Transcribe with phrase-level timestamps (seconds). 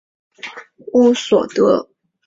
[0.93, 1.87] 乌索德。